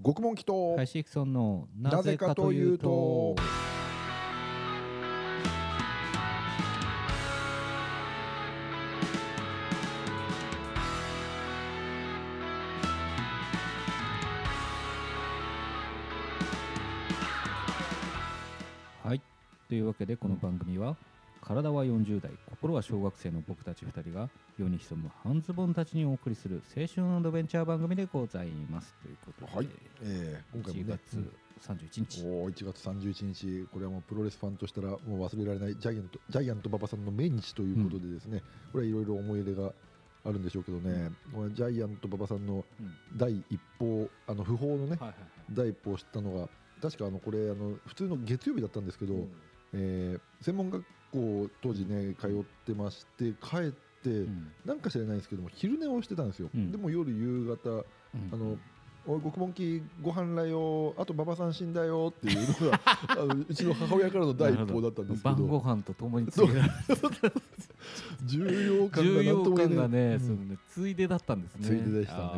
[0.00, 3.34] 獄門祈祷、林育村のなぜかというと。
[19.02, 19.20] はい。
[19.68, 20.96] というわけでこの番組は、
[21.48, 24.28] 体は40代心は小学生の僕たち2人が
[24.58, 28.94] 世に潜む半ズボンたちにお送りする青春アドベンチャー番組でございます。
[29.02, 29.68] ということで、はい。
[30.02, 31.16] えー今回1もね月
[31.66, 33.24] 31日、おー1月31
[33.62, 38.42] 日、これはもうプロレスファンとしたらもう忘れられないジャイアントジャイアント馬場さんの命日ということでですね、
[38.72, 39.72] これはいろいろ思い入れが
[40.26, 42.92] あるんでしょうけどね、これジャイアント馬場さんのうん。
[43.16, 45.14] 第一報、あの不法のね、はいはいはい。
[45.52, 46.48] 第一報を知ったのが、
[46.82, 49.14] 確かあのこれあの、普通の月曜日だったんですけど、
[49.72, 52.30] えー専門学校当時ね通っ
[52.64, 53.70] てまして帰っ
[54.02, 54.52] て、うん。
[54.64, 56.70] なんか知らないんですけども昼寝をしてたんですよ、うん。
[56.70, 57.84] でも夜夕方うん。
[58.32, 58.56] あの
[59.08, 66.60] おい、獄門記ご飯らよ、あと馬場さん死んだよっていうのが あのうちの母親からの第一報だったんですけ晩ごど、飯とともについで
[68.26, 70.20] 重要感がなんとも言え感がね、うん。
[70.20, 70.58] そのね。
[70.68, 71.66] ついでだったんですね。
[71.66, 72.30] ついででしたね。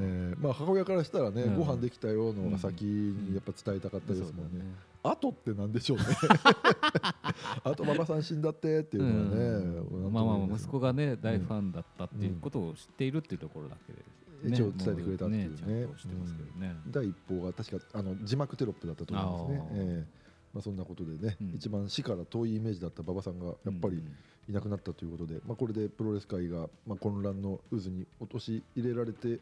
[0.00, 1.56] えーまあ、母親からしたらね、うん。
[1.56, 4.64] ご飯できたよのが先にやっぱ伝えたかったですもんね。
[5.02, 6.04] あとってなんでしょうね。
[7.64, 9.44] あと馬場さん死んだってっていうのはね、
[9.90, 10.12] うん。
[10.12, 14.04] まあまあ息子がね大ファンだったっていうことを知っているっていうところだけで、ね、
[14.44, 16.76] 一応伝えてくれたっていうね。
[16.88, 19.68] 第一報が確かあの字幕テロップだったと思いますね。
[19.72, 20.18] ええ。
[20.54, 21.54] まあ、そんなことでね、うん。
[21.54, 24.02] 一番死から遠いイメージだった馬場さんがやっぱり
[24.48, 29.40] いなくなったということで、まあ、これでプロレス界がまあ混乱の渦に落とし入れられて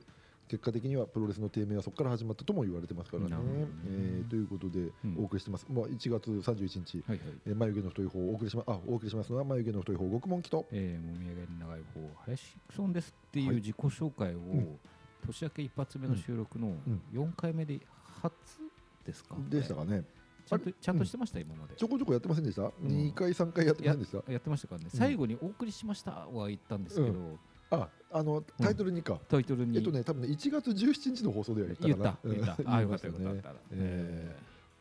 [0.49, 3.37] 結果的にはプロレスの低迷はそこから始まったとも言われてますからね。
[3.87, 5.17] えーということでうん。
[5.19, 7.17] お送りしてます、まあ、1月31日、は
[7.47, 13.57] えー眉毛の太い方をお送りしまあお送りしますのは眉毛の太い方獄門祈祷えー、もみあげに長い方林クソンですっていはい。
[13.57, 14.79] う自己紹介を、ん。
[15.27, 17.03] 年明け一発目の収録のうん。
[17.13, 17.81] 4回目で
[18.23, 18.33] 初
[19.05, 20.05] ですか、でしたかね。
[20.47, 21.75] ちゃんとちゃんとしてました、今まで。
[21.75, 24.33] ちょこちょこやってませんでした、?2 回、3回やってませんでした？
[24.33, 27.39] やってましたからね、うん最後に「お送りしました」は言ったんですけど、う
[27.71, 29.77] ああのタイトルにか、タイトルに。
[29.77, 32.19] えっとね、多分ね、1月17日の放送では言ったかな。
[32.25, 32.45] 言った。
[32.45, 33.29] 言った、うんああよかったよかった。
[33.29, 34.37] よかった、え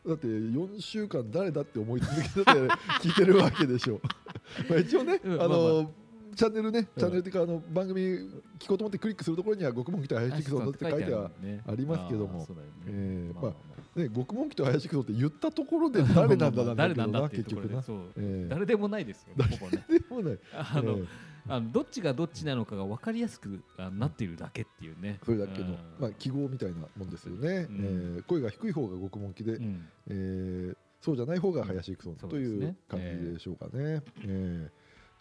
[0.07, 2.51] だって4週間誰だって思い続けて
[3.01, 3.99] 聞いてるわけでしょ。
[4.69, 6.05] まあ一応ね、うんあの、まあ。
[6.35, 12.39] チャンネルね、チャンネルっていうかあの番組聞こうと思ってクリックするところには獄門来た林久って書いては、ねありますけども。
[12.39, 12.45] ね。
[12.87, 17.81] えーまあまあまね、獄門来た林久って言ったところで誰なんだなんだ誰けどななんだっていう結局な。
[17.81, 18.23] ところでそう。
[18.23, 18.49] えー。
[18.49, 19.57] 誰でもないですよ、ね。
[19.87, 21.07] でもね、 あの、えー
[21.47, 25.19] あのどっちがどっちなのかが分かりやすくあなっているだけっていうね。
[25.23, 28.17] それだけのうん、まあ、記号みたいなもんですよね、うん。
[28.17, 29.87] えー声が低い方が獄門記で、うん。
[30.07, 34.01] えーそうじゃない方が林育村といそう感じでしょうかね。
[34.23, 34.69] えー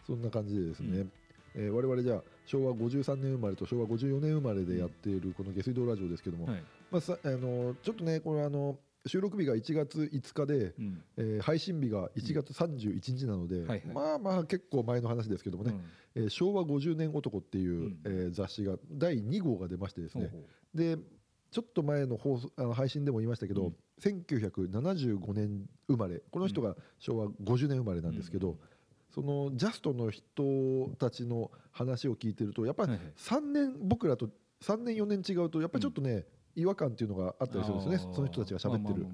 [0.07, 1.07] そんな感じでですね、
[1.55, 6.63] えー我々じゃあ昭和53年生まれと昭和54年生まれでやっているこの下水道ラジオですけども、はい。
[6.91, 8.77] まあ、さあのちょっとねこれあの
[9.07, 11.03] 収録日が1月5日で、うん。
[11.17, 13.81] えー配信日が1月31日なので、はいはい。
[13.93, 15.71] まあまあ結構前の話ですけどもね、
[16.15, 16.23] うん。
[16.23, 17.99] えー昭和50年男っていう、うん。
[18.05, 20.31] えー雑誌が第2号が出ましてですね、
[20.73, 20.97] で
[21.51, 23.75] ちょっと前の放送あの配信でも言いましたけど、うん。
[24.01, 26.21] 1975年生まれ。
[26.31, 28.59] この人が昭和50年生まれなんですけど、うん。
[29.13, 33.13] そのジャストの人たちの話を聞いてるとやっぱりはいはい。
[33.15, 34.29] 3年僕らと
[34.61, 37.97] 3年4年違うとやっぱりちょっとね、違和感っていうのがあったりするんですね。
[37.97, 39.05] その人たちが喋ってる。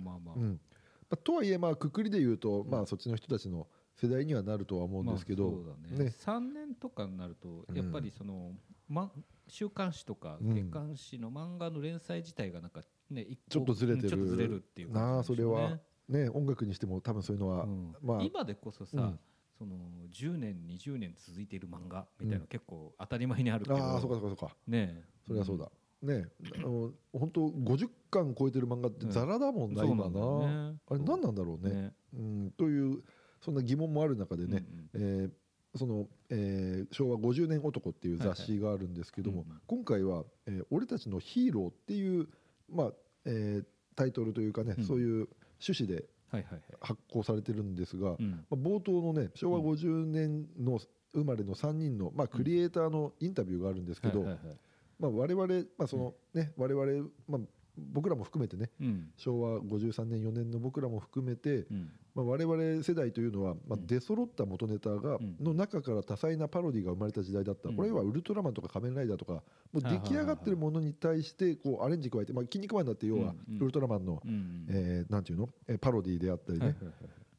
[1.24, 6.06] とはいえまあくくりで言うと、まあ、そっちの人たちの世代にはなるとは思うんですけど、まあそうだね。
[6.06, 6.16] ね。
[6.18, 8.53] 3年とかになるとやっぱりその、
[8.88, 9.12] ま、
[9.47, 10.53] 週刊誌とかうん。
[10.53, 14.25] 月刊誌の漫画の連載自体がなんかねちょっとずれてる。
[14.25, 15.78] ずれるっていうなあそれは
[16.08, 17.96] ね、音楽にしても多分そういうのは、うん。
[18.02, 19.19] まあ今でこそさ、うん。
[19.58, 19.75] その
[20.12, 24.56] 10年20年続いている漫画みたいなの結構当たり前にあるけど、ああそうかそうかそうか。
[24.66, 25.03] ねえ。
[25.28, 25.69] それはそうだ、
[26.01, 30.78] ねあの本当50巻超えてる漫画ってザラだもんな、うなんだよね。
[30.89, 31.73] あれ何なんだろうね。
[31.73, 31.94] ね。
[32.13, 33.03] うん、という
[33.41, 35.23] そんな疑問もある中でね、うんうん。
[35.23, 35.31] えー
[35.73, 42.28] その、えー昭和50年男っていう雑誌があるんですけども、はいはい今回は、えー俺たちのヒーローっていう、
[42.69, 42.91] まあ
[43.25, 44.84] えータイトルというかね、うん。
[44.84, 45.29] そういう
[45.66, 46.61] 趣旨ではいはいはい。
[46.81, 48.46] 発行されてるんですが、うん。
[48.49, 50.79] まあ、冒頭のね昭和50年の
[51.14, 54.58] 生まれの3人の、まあ、クリエイターのインタビューがあるんですけど、はいはいはい
[55.01, 57.41] まあ、我々、まあそのね我々、まあ、
[57.77, 59.09] 僕らも含めてねうん。
[59.17, 61.89] 昭和53年4年の僕らも含めて、うん。
[62.13, 65.37] まあ、我々世代というのは、まあうん、出揃った元ネタが、うん。
[65.41, 67.75] の中から多彩なパロディが生まれた時代だった、うん。
[67.75, 69.33] これはウルトラマンとか仮面ライダーとか
[69.71, 76.75] もう出来上がってるものに対してこうアレンジ加えて、まあ、筋肉マンだって要はウルトラマンの、うんえーなんていうの、えーパロディであったりね、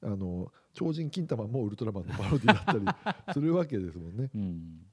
[0.02, 4.30] あの超人金玉もウルトラマンのパロディだったりするわけですもんね。
[4.34, 4.86] うん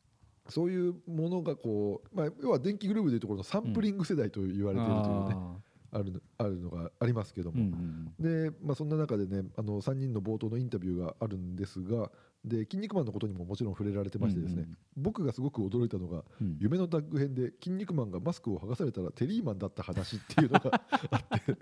[0.49, 5.55] そういうものがこう、まあ、要は電気グルーヴでいうところのサンプリング世代と言われているというね、あ
[5.91, 12.11] あるのあるのがありますけども、うんうんで、まあ、そんな中でねあの3人の冒頭のインタビューがあるんですが
[12.45, 14.69] で筋肉マンのことにももちろん触れられてましてですね、うん。
[14.69, 16.57] うん僕がすごく驚いたのがうん。
[16.59, 20.81] 夢のタッグ編で筋肉マンがマスクを剥がされたらテリーマンだった話っていうのが
[21.29, 21.57] あって、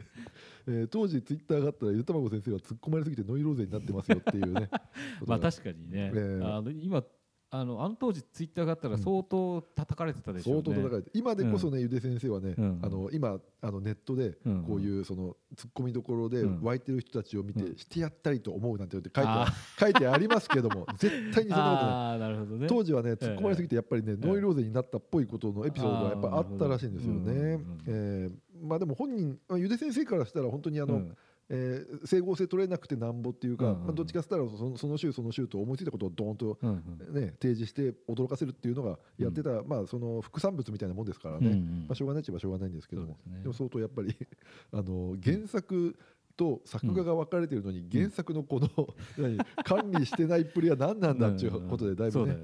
[0.68, 4.69] えー当時ツイッターがあったらゆでたまご先生は突っ込まれすぎてノイローゼになってますよっていうね
[5.28, 7.04] まあ確かにね、ええあの今
[7.50, 12.80] あのあの当時ツイッターがあったら相当叩かれてたでしょうね、相当叩かれて今でこそね、ゆで先生はね、うん。
[12.84, 14.64] あの今あのネットでうん。
[14.64, 16.62] こういうその突っ込みどころでうん。
[16.62, 17.78] 湧いてる人たちを見て、うん。
[17.78, 22.20] してやったりと思うなんて言って書いて書いてありますけども 絶対にそんなことない。
[22.20, 22.68] なるほどね。
[22.68, 27.62] 当時はね突っ込まれすぎてやっぱりね、えノイローゼになったっぽいことのエピソードがやっぱあったらしいんですよね。
[27.88, 31.16] えーまあでも本人まあゆで先生からしたら本当にあの、うん
[31.50, 33.86] えー整合性取れなくてなんぼっていうか、うんうんうん。
[33.88, 37.22] まあ、どっちかって言ったらそのその週その週と思いついたことをドーンと、うんうん。
[37.22, 41.86] ね、提示して驚かせるっていうのがやってた、まあその副産物みたいなもんですからね、うんうん。
[41.88, 43.08] まあ、しょうがないっちゃしょうがないんですけども。
[43.08, 43.42] ですね。
[43.42, 44.16] でも相当やっぱり
[44.72, 45.96] あの原作
[46.38, 48.70] と作画が分かれてるのに原作のこの、
[49.18, 52.38] 何管理してないっぷりは何なんだっていうことでだいぶね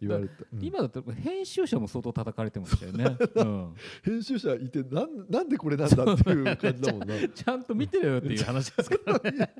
[0.00, 0.64] 言われた、うん。
[0.64, 3.74] 今だったら編集者も相当叩かれてましたよね、うん。
[4.04, 7.14] 編集者いてなんなんでこれなんだっていう感じだもんな。
[7.28, 9.54] ちゃんと見てるよっていう話ですからね。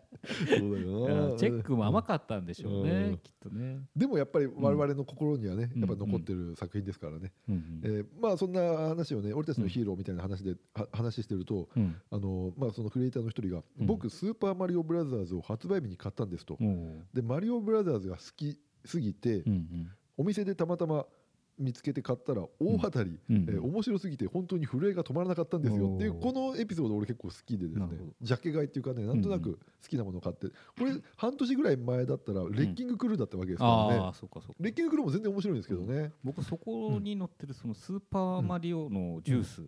[0.49, 1.37] そうだよな。
[1.37, 3.19] チェックも甘かったんでしょうね、うん。
[3.19, 5.81] きっとね、でもやっぱり我々の心にはね、うん。
[5.81, 7.53] やっぱ残ってる作品ですからね、う
[7.83, 11.97] えーまあそんな話をね俺たちのヒーローみたいな話で、は話してるとうん。
[12.11, 13.87] あの、まあ、そのクリエイターの一人が、うん。
[13.87, 16.59] 僕スーパーマリオブラザーズを発売日に買ったんですと、
[17.15, 21.07] でマリオブラザーズが好きすぎて、うんうんお店でたまたま
[21.59, 25.95] 見つけて買ったら大当たり、うんえー面白すぎて本当に震えが止まらなかったんですよ。
[25.97, 27.89] っていうこのエピソード俺結構好きでですね
[28.23, 34.13] ジャケ買いっていうかねなんとなく好きなものを買ってこれ半年ぐらい前だったらレッキングクルーだったわけですからね、
[34.61, 39.63] レッキングクルーも全然面白いんですけどね、僕そこに載ってるそのスーパーマリオのジュース、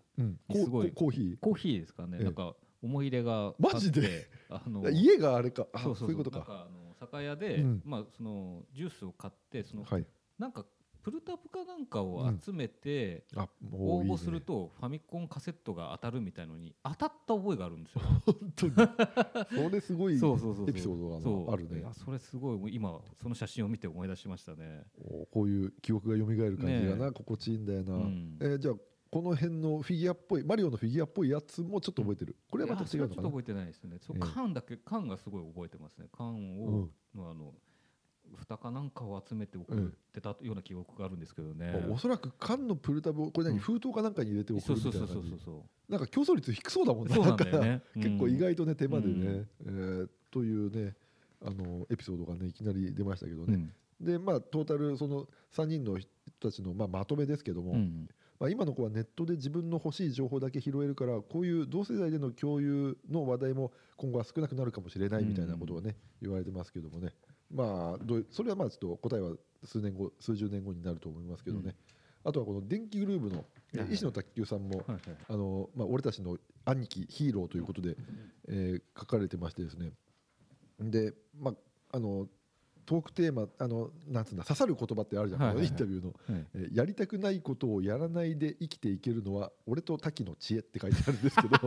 [0.52, 2.24] すごいココーヒコーヒーですかね、ええ。
[2.24, 4.30] なんか思い入れがあってマジで？
[4.48, 5.66] あのー家があれか。
[5.72, 6.68] あそういうことか。
[7.00, 7.82] 酒屋で、うん。
[7.84, 10.06] まあそのジュースを買ってその、はい
[10.40, 10.64] なんか
[11.02, 13.24] プルタブかなんかを集めて、
[13.72, 18.00] 応募するとファミコンカセットが当たるみたいのに当たった覚えがあるんですよ。
[18.26, 18.74] 本当に。
[19.68, 20.70] それすごいそうそうそうそう。
[20.70, 21.84] エピソードがあるね。
[21.92, 24.84] それすごい今その写真を見て思い出しましたね。
[24.98, 28.38] おこういう記憶が蘇る感じがな、ね心地いいんだよな、うん。
[28.40, 28.74] えーじゃあ
[29.10, 33.16] この辺のフィギュアっぽいマリオのフィギュアっぽいやつもちょっと覚えてる、これはまた違うのかな？
[33.16, 33.98] ちょっと覚えてないですね。
[34.00, 34.22] そうええ。
[34.32, 36.06] 缶だけ缶がすごい覚えてますね。
[36.12, 37.54] 缶を、のあの
[38.36, 39.78] 蓋かなんかを集めて送っ
[40.12, 41.86] てたような記憶があるんですけどね。
[41.90, 43.58] おそらく缶のプルタブをこれ何、うん。
[43.60, 45.14] 封筒かなんかに入れて送るみたいな感じ。
[45.14, 45.92] そうそうそうそう。
[45.92, 47.14] なんか競争率低そうだもんな。
[47.14, 47.82] そうなんね。
[47.94, 48.38] 結構意うん。
[48.38, 49.46] 外とね手間でね、うん。
[49.66, 50.94] えーというね
[51.44, 53.54] あのエピソードがねいきなり出ましたけどね、
[54.00, 54.06] うん。
[54.06, 55.26] でまあトータルその
[55.56, 56.08] 3人の人
[56.40, 58.08] たちの、まあ、まとめですけども、うん。
[58.38, 67.10] まあ、今の子はネットで自分の欲しい情報だけ拾えるからこういう同世代での共有の話題も今後は少なくなるかもしれないみたいなことをね、言われてますけどもね
[67.50, 69.32] まあどうそれはまあちょっと答えは
[69.64, 71.74] 数年後数十年後になると思いますけどね、
[72.24, 73.44] あとはこの電気グルーヴの
[73.90, 75.00] 石野卓球さんも、はいはい。
[75.28, 77.96] あのまあ、俺たちの兄貴ヒーローということで、
[78.48, 79.92] えー書かれてましてですね。
[80.80, 81.54] で、まあ、
[81.96, 82.26] あの
[82.86, 85.66] トークテーマあのなんつうんだ刺さる言葉ってあるじゃん、はいはいはい。
[85.66, 86.46] インタビューの、はい。
[86.54, 91.56] えーやりたくないことをやらないで生きていけるのは俺と滝の知恵って書いてあるんですけど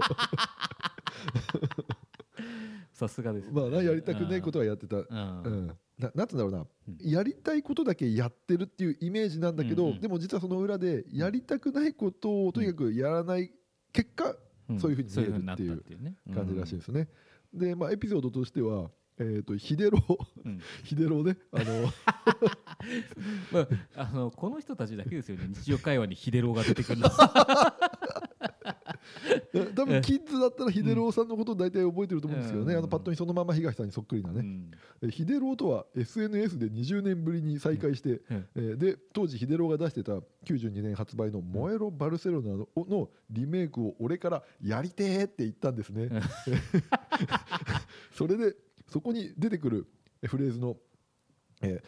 [2.93, 3.51] さすがですね。
[3.53, 5.05] まあなやりたくないことはやってた、うん。
[5.43, 6.97] うん、ななんつうんだろうな、うん。
[6.99, 13.51] やりたいことだけやってるっていうイメージなんだけど、でも実はその裏でやりたくないことをとにかくやらない
[13.91, 14.35] 結果、
[14.71, 14.79] ん。
[14.79, 17.09] そういうふうに見えるっていう感じらしいですね。
[17.53, 19.99] で、まあ、エピソードとしては、えー、とヒデロ
[20.45, 20.59] うん。
[20.83, 21.93] ヒデロ ねあの
[23.51, 23.59] ま
[23.95, 25.47] あ、あのこの人たちだけですよね。
[25.47, 27.09] 日常会話にヒデローが出てくるの
[29.75, 32.79] 多分キッズだったらヒデロさんのことを大体覚えてると思うんですけどね、うん。
[32.79, 34.71] あのパッと見そのまま東さんにそっくりなね、うん。
[35.03, 38.47] えヒデローとは SNS で20年ぶりに再会して、うん。
[38.55, 40.13] えーで当時ヒデローが出してた
[40.45, 46.05] 92年発売の「燃えろバルセロナの」のリメイクを俺から「やりてー」って言ったんですね。
[46.05, 46.21] うん。
[48.11, 48.55] それで
[48.87, 49.87] そこに出てくる
[50.25, 50.77] フレーズの
[51.61, 51.83] 「えー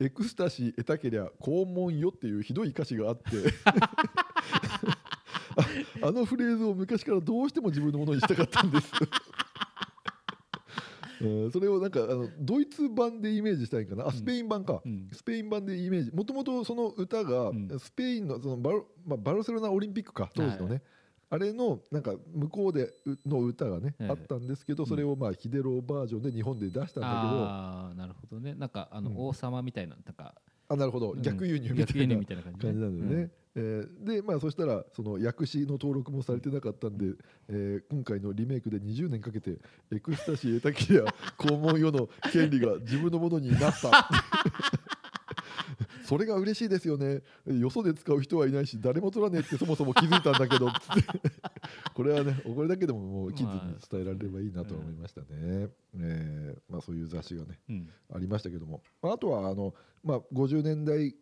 [0.00, 3.22] エクスタシー得たけりゃ肛門よ」っていうひどい歌詞があって
[5.56, 5.66] あ
[6.08, 8.90] あのフレーズを昔からどうしても自分のものにしたかったんです。
[11.22, 14.06] うんそれをなんかあのドイツ版でイメージしたいんかな？
[14.06, 15.08] あスペイン版か、うん。
[15.12, 16.10] スペイン版でイメージ。
[16.12, 17.68] もともとその歌がうん。
[17.78, 20.82] スペインのそのバル,、まあ、バルセロナオリンピックか当時のね、
[21.28, 24.08] あれのなんか向こうでうの歌がね、ええ。
[24.08, 28.54] あったんですけどそれをまあヒデロバージョンで日本で出したんだけど、ああなるほどね。
[28.54, 29.16] なんかあの、うん。
[29.18, 30.34] 王様みたいななんか。
[30.68, 31.10] あなるほど。
[31.10, 31.22] うん。
[31.22, 37.06] 逆輸入みたいなみたいな感じ,、感じなんだよね、えーでまあそしたらその訳詞の登録もされてなかったんで、
[37.48, 39.58] えー今回のリメイクで20年かけて
[39.92, 41.04] エクスタシーエタキや
[41.38, 44.08] 肛門用の権利が自分のものになった。
[46.10, 47.22] それが嬉しいですよね。
[47.46, 50.68] よそで使う人はいないし誰も取らねえってそもそも気づいたんだけど
[51.94, 57.88] これはねこれだけでももうキッズに伝えられればいいなと思いましたね、えーまあ、そういう雑誌がねうん。
[58.12, 61.14] ありましたけども、まあ、あとはあの、まあ、50年代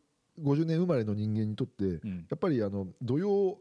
[0.43, 2.27] 50年生まれの人間にとってうん。
[2.31, 3.59] やっぱりあの土曜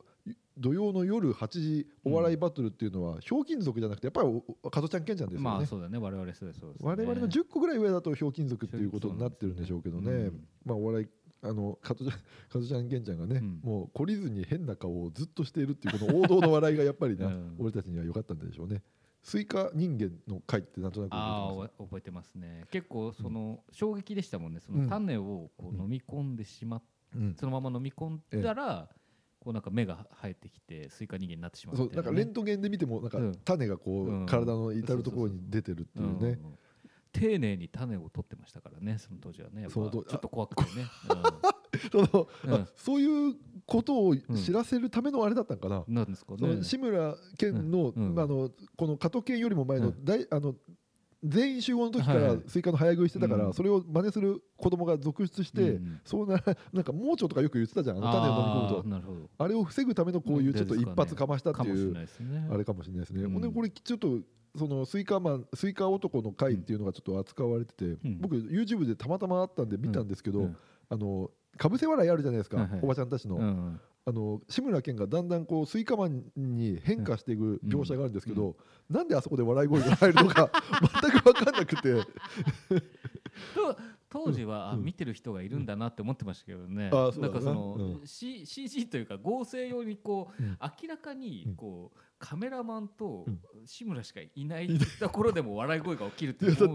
[0.57, 4.27] 土曜の夜8時お笑いバトルっていうのは、ひょうきん族じゃなくてやっぱり
[4.63, 5.43] お加トちゃんけんちゃんですよね。
[5.43, 5.97] まあそうだね。
[5.97, 6.89] 我々そうですそうですね。
[6.89, 10.47] 我々の10個ぐらい上だとひょうきん族っていうことになってるんでしょうけどね、うん。
[10.65, 11.07] まあお笑い
[11.43, 12.17] あの加トちゃん
[12.49, 13.59] 加トちゃんけんちゃんがね、うん。
[13.63, 17.55] もう懲りずに変な顔をずっとしているっていうこの王道の笑いがやっぱりな、うん。
[17.59, 18.81] 俺たちには良かったんでしょうね
[19.27, 22.63] スイカ人間の回ってなんとなくあ覚え覚えてますね。
[22.71, 24.61] 結構その衝撃でしたもんね。
[24.61, 27.35] その種をこう飲み込んでしまっますうん。
[27.37, 28.87] そのまま飲み込んだら
[29.41, 33.35] こうなんか目が生えてきてスイカ人間になってしまうそうなんかレントゲンで見てもなんかうん。
[33.43, 34.25] 種がこう、うん。
[34.25, 36.57] 体の至る所に出てるっていうね、うん
[37.19, 39.63] 丁寧に種を取ってましたからねその当時はね。
[39.63, 40.85] やちょっと怖くてね。
[41.91, 42.53] そのうん。
[42.53, 45.93] あそういうことを知らせるためのあれだったんかな、うん。
[45.93, 46.63] なんですかね。
[46.63, 48.09] 志村けんの,、うん。
[48.09, 48.15] うん。
[48.15, 50.05] まあ、あのこの加トケンよりも前の,、うん。
[50.05, 50.55] 大あの
[51.23, 53.53] 全員集合の時からスイカの早食いしてたから、うん。
[53.53, 56.01] それを真似する子供が続出して、うん。
[56.05, 61.95] そうななんか盲腸とかよく言ってたじゃんあの種を飲み込むあとあれを防ぐためのこういうちょっと一発かましたっていう
[62.51, 63.23] あれかもしれないですね。
[63.23, 63.31] うん。
[63.31, 64.19] ほんでこれちょっと
[64.55, 68.19] そのスイカマンスイカ男の会っていうのがちょっと扱われてて、ん。
[68.19, 70.57] 僕 YouTube でたまたまあったんで見たんですけど、うん。
[70.89, 72.79] あのかぶせ笑いあるじゃないですか、はいはい。
[72.83, 78.55] おばちゃんたちの、うんあの志村けんがだんだんこうスイカマンに変化していく描写があるんですけど、
[78.89, 80.49] なんであそこで笑い声が入るのか
[81.03, 81.93] 全く分かんなくて。
[83.53, 83.77] と
[84.09, 88.07] 当時は、見てる人がいるんだなって思ってましたけどね、うだななんかその、うん。
[88.07, 90.57] C CG というか合成用にこう、うん。
[90.61, 93.39] 明らかにうんこうカメラマンとうん。
[93.65, 94.69] 志村しかいない
[94.99, 96.55] ところでも笑い声が起きるっていう。
[96.55, 96.65] そ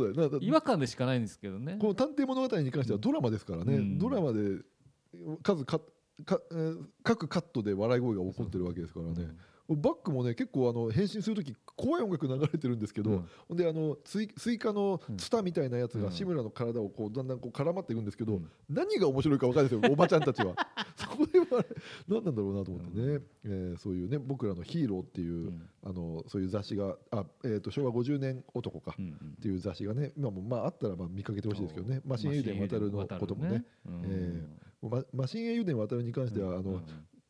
[0.00, 1.76] うだよ違和感でしかないんですけどね。
[1.80, 3.98] この探偵物語に関してはドラマですからね、うん。
[3.98, 4.62] ドラマで
[5.42, 5.80] 数か
[6.24, 9.28] か、えー各カットで笑い声が起こってるわけですからね、
[9.76, 13.28] バックもね結構あの変身する時怖い音楽流れてるんですけど、うん。
[13.48, 16.02] ほんであのスイスイカのツタみたいなやつうん。
[16.02, 18.50] が志村の体をこうだんだんこう絡まっていくんですけど、うん。
[18.68, 20.54] 何が面白いか分かんないですよ おばちゃんたちは。
[20.96, 21.46] そこでは
[22.08, 25.62] 何なんだろうなと思ってね、えーそういうね僕らのヒーローっていう、うん。
[25.84, 29.12] あのそういう雑誌があ、えー、と昭和50年男か、うんうん。
[29.12, 32.00] っていう雑誌がね今もまああったらまあ見かけてほしいですけどね。
[32.04, 33.64] マシン英伝渡るのこともね、
[35.12, 36.82] マシン英伝渡るに関しては、あのうん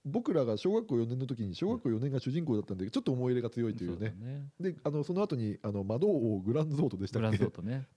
[0.08, 4.48] 僕らが小学校4年の時に小学校4年が主人公だったんでちょっと思い入れが強いというそだね。
[4.60, 7.38] であのその後にあの魔導王グランドゾートでしたっけ？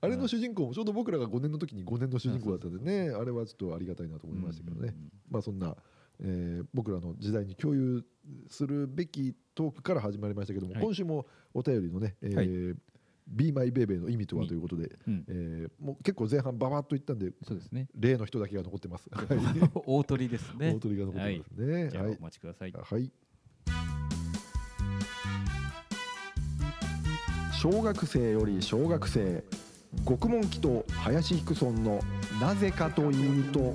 [0.02, 3.10] あれの主人公もちょうど僕らが5年の時に5年の主人公だったんでね。
[3.10, 4.96] あれはちょっとありがたいなと思いましたけどね、
[5.30, 5.76] まあそんな、
[6.20, 8.04] えー僕らの時代に共有
[8.48, 10.84] するべきトークから始まりましたけども、はい。
[10.84, 12.76] 今週もお便りのね、えーはい
[13.32, 19.10] Be My Baby の意味とはということで、うんえーもう結構前半ババッといったんでそうですね例の人だけが残ってます。
[19.12, 19.28] は い
[19.86, 21.74] 大鳥ですね大鳥が残ってますね。
[21.84, 22.08] はいじゃあお。
[22.22, 23.12] 待ちくださいはい。
[27.54, 29.44] 小学生より小学生
[30.04, 32.00] 獄門記と林ヒクソンの
[32.40, 33.74] なぜかというと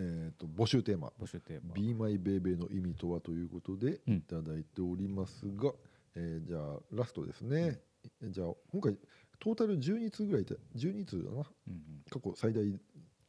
[0.00, 1.12] えー、と募集テーマ。
[1.20, 1.74] 募集テー「マ。
[1.74, 4.14] Be My Baby」の意味とはということでうん。
[4.18, 5.72] いただいておりますが、
[6.14, 7.80] えーじゃあラストですね、
[8.22, 8.96] じゃあ今回
[9.40, 11.36] トータル12通ぐらいいた12通だな。
[11.36, 12.04] うんうん。
[12.10, 12.64] 過去最大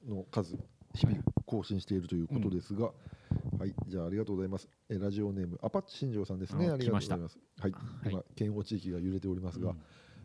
[0.08, 0.56] の数
[0.94, 2.94] 日々更新しているということですが、
[3.58, 4.70] はい、じゃあありがとうございます。
[4.90, 6.70] えーラジオネームアパッチ新庄さんですね。
[6.70, 7.40] あありがとうございます。
[7.60, 8.12] はい、はい。
[8.12, 9.78] 今県央地域が揺れておりますが、うん。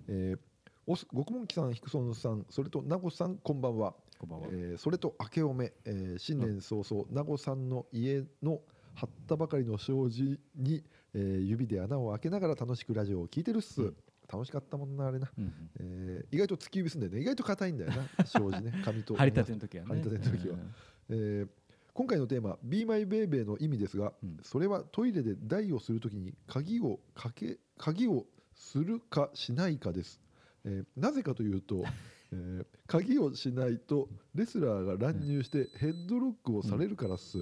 [0.08, 0.38] えー
[0.86, 3.94] おす獄門記さん、ヒクソンさん、それと名護さん、こんばんは。
[4.18, 4.48] こんばんは。
[4.50, 8.60] えーそれと明けおめ、えー新年早々、名護さんの家の
[8.94, 13.80] 張ったばかりの障子に、えー指で穴を開けながら楽しくラジオを聞いてるっす。
[13.80, 13.96] うん。
[14.30, 15.70] 楽しかったもんなあれな、うんうん。
[15.80, 17.20] えー意外と突き指すんだよね。
[17.20, 18.82] 意外と硬いんだよな 障子ね。
[18.84, 19.14] 紙と。
[19.14, 19.88] 張り立ての時はね。
[19.88, 20.54] 張り立ての時は。
[20.54, 20.74] うん。
[21.08, 21.48] えー
[21.94, 24.38] 今回のテーマ「Be My Baby」の意味ですが、うん。
[24.42, 30.20] それはトイレで台をするときに鍵をかけ鍵をするかしないかです、
[30.64, 31.84] えーなぜかというと、
[32.32, 37.38] えー鍵をしないとレスラーが乱入してヘッドロックをされるからっす、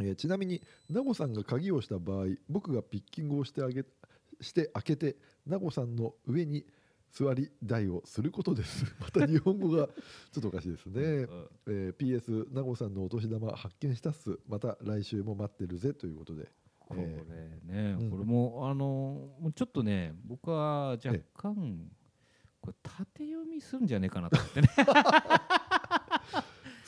[0.00, 3.84] えーちなみにナゴさんが鍵をした場合僕がピッキングをしてあげ
[4.40, 6.66] して開けてナゴさんの上に
[7.12, 8.84] 座り台をすることです。
[9.00, 14.38] また日本語がちょっとおかしいですね、うんえー PS 名護さんのお年玉発見したっす。
[14.48, 16.48] また来週も待ってるぜということで。
[16.78, 18.10] これえね、うん。
[18.10, 21.90] これもあのもうちょっとね僕は若干
[22.60, 24.68] ここれ縦読みするんじゃねえかなと思ってね。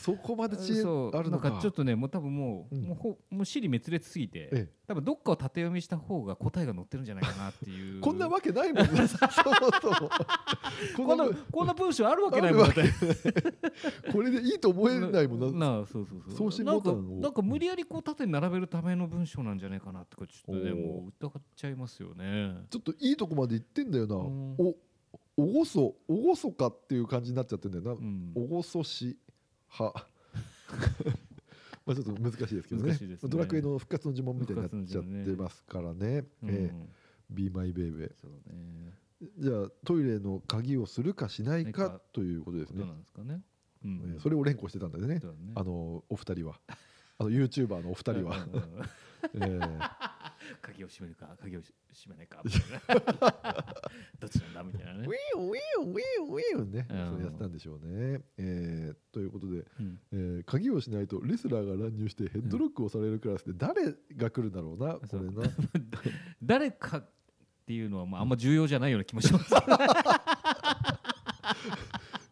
[0.03, 1.61] そこまで知恵そうあるのか。
[1.63, 2.83] ちょっとねもう多分もう,、うん。
[2.87, 4.69] もうほもう尻滅裂すぎて、ええ。
[4.89, 8.01] 多分どっかを縦読みした方が答えが載ってるんじゃないかなっていう。
[8.01, 9.07] こんなわけないもんね。
[9.07, 10.11] そうそう。
[10.97, 12.83] こんなこんな文章あるわけないもんだって
[14.13, 15.77] これでいいと思えないもんな。
[15.77, 16.37] なあそうそうそう。
[16.37, 17.21] 送信なんかボタンを。
[17.21, 22.57] なんか無理やりこう縦に並べるための文章なんじゃないかなってちょっとねもう疑っちゃいますよね。
[22.71, 24.55] ちょっといいとこまで行ってんだよな、うん。
[24.59, 24.75] お
[25.43, 28.33] おごそおごそかっていう感じになっちゃってんだよな、うん。
[28.37, 29.19] おごそし
[29.79, 30.07] 派
[31.85, 32.93] まあちょっと難しいですけどね。
[32.93, 33.19] ね。
[33.25, 36.25] ドラクエの復活の呪文みたいになっちゃってますからね。
[36.43, 36.51] うん。
[36.51, 37.03] ええ。
[37.29, 38.11] Be My Baby
[39.39, 42.01] じゃあトイレの鍵をするかしないかか。
[42.13, 42.85] ということですね。
[44.21, 45.17] それを連呼してたんだよね。
[45.17, 45.23] ね。
[45.57, 46.61] あのお二人は。
[47.19, 48.47] あの YouTuber のお二人は。
[49.35, 50.22] ええ
[50.61, 52.41] 鍵を閉めるか鍵をし閉めないか。
[52.45, 53.65] みたいな
[54.19, 55.07] どっちなんだみたいなね。
[55.07, 57.07] ウィーンウィーンウィーンウィーンね、うん。
[57.09, 58.21] そうやってたんでしょうね。
[58.39, 60.01] えーということで、うん。
[60.13, 65.43] えー鍵をしないとレスラーが乱入してヘッドロックをされるクラスで誰が来るんだろうな、これな。
[66.43, 67.09] 誰かっ
[67.67, 69.53] ていうのはまああんま重要じゃないような気もします。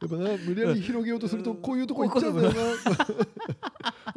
[0.01, 2.57] やっぱな無理やり広げようとするとこういうとこ行っちゃうんだよな。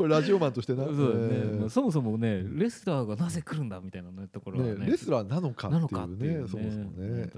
[0.04, 0.84] これラジオマンとしてな。
[0.84, 4.76] そうだよね、そもそもねレスラーがなぜ来るんだみたいな、ね、ところはね。
[4.76, 7.32] ねレスラーなのかっていうねね、そもそもね。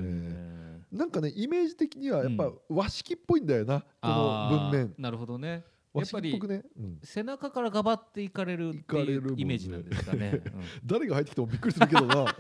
[0.92, 2.76] なんかねイメージ的にはやっぱうん。
[2.76, 4.96] 和式っぽいんだよな、この文面。
[4.98, 5.48] なるほどね。
[5.50, 5.62] や
[5.94, 6.64] 和っぱりね。
[6.76, 7.00] うん。
[7.04, 10.42] 背中からがばっていかれるって行かれいうイメージなんですかね。
[10.84, 12.36] 誰が入ってきてもびっくりするけどな。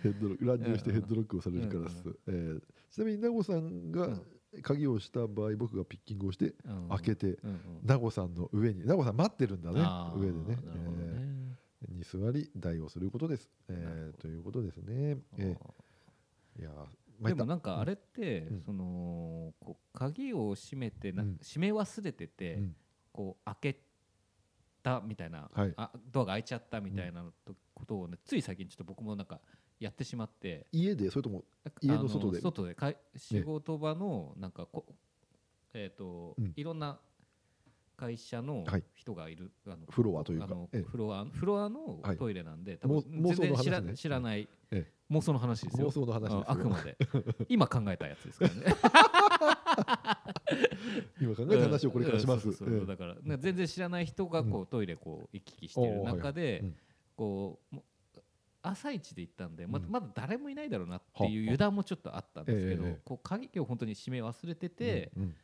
[0.00, 0.44] ヘッドロック。
[0.44, 2.60] 乱入してヘッドロックをされるからです、えー
[2.92, 4.10] ちなみに名護さんが
[4.62, 6.52] 鍵をした場合僕がピッキングをして
[6.90, 7.38] 開けて
[7.82, 9.80] 名護さんの上に名護さん待ってるんだね。
[10.16, 10.56] 上でね。
[10.56, 10.56] ね。
[11.88, 16.70] ーに座り代をすることです、えーということですね、えーいや
[17.20, 18.62] でもなんかあれって、うん。
[18.62, 21.38] そのこう鍵を閉めてなうん。
[21.42, 22.76] 閉め忘れてて、うん。
[23.12, 23.80] こう開け
[24.82, 25.72] たみたいな、はい。
[25.76, 29.40] あドアが開いちゃったみたいなとことをねつい最近ちょっと僕もなんか
[29.82, 30.66] やってしまって。
[30.72, 31.10] 家で？
[31.10, 31.44] それとも
[31.80, 32.38] 家の外で？
[32.38, 32.74] あ外で。
[32.74, 34.86] かい仕事場のなんかこ
[35.74, 36.52] えっ、と、うん。
[36.54, 37.00] いろんな
[37.96, 38.84] 会社のはい。
[38.94, 40.44] 人がいる、あのフロアというか。
[40.44, 40.82] あのええ。
[40.82, 42.16] フロアフロアのはい。
[42.16, 45.88] トイレなんで、多も分全然知ら,、ね知らない、え妄想の話ですよ。
[45.88, 46.96] 妄想の話ああくまで。
[47.48, 48.62] 今考えたやつですからね。
[51.20, 52.54] 今考えた話をこれからします、うん。
[52.54, 56.76] そうだからね全然知らない人がこうトイレこう行き来してる中で、うん。
[57.16, 57.76] こう
[58.62, 65.34] 朝一で行ったんでままだ誰もいないだろうなっていうは油断もちょっとあったんですけど、こう鍵を本当に閉め忘れてて、うん